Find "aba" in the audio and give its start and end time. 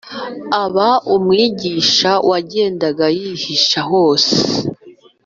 0.63-0.89